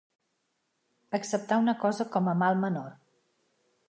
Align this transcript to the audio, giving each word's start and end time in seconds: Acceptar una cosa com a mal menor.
Acceptar 1.17 1.59
una 1.65 1.75
cosa 1.83 2.07
com 2.15 2.31
a 2.31 2.33
mal 2.39 2.57
menor. 2.65 2.89